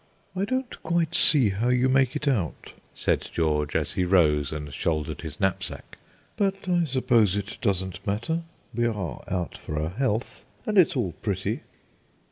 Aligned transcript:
"I 0.35 0.45
don't 0.45 0.81
quite 0.81 1.13
see 1.13 1.49
how 1.49 1.69
you 1.69 1.87
make 1.87 2.15
it 2.15 2.27
out," 2.27 2.73
said 2.95 3.21
George, 3.31 3.75
as 3.75 3.91
he 3.91 4.03
rose 4.03 4.51
and 4.51 4.73
shouldered 4.73 5.21
his 5.21 5.39
knapsack; 5.39 5.99
"but 6.37 6.67
I 6.67 6.85
suppose 6.85 7.35
it 7.37 7.59
doesn't 7.61 8.07
matter. 8.07 8.41
We 8.73 8.87
are 8.87 9.23
out 9.27 9.55
for 9.55 9.77
our 9.79 9.89
health, 9.91 10.43
and 10.65 10.79
it's 10.79 10.95
all 10.95 11.11
pretty!" 11.21 11.61